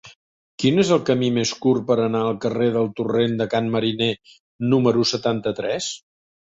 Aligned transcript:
Quin 0.61 0.83
és 0.83 0.93
el 0.95 1.03
camí 1.09 1.29
més 1.35 1.51
curt 1.65 1.85
per 1.91 1.99
anar 2.07 2.23
al 2.31 2.41
carrer 2.47 2.71
del 2.79 2.91
Torrent 3.03 3.39
de 3.45 3.49
Can 3.55 3.71
Mariner 3.79 4.11
número 4.75 5.09
setanta-tres? 5.15 5.97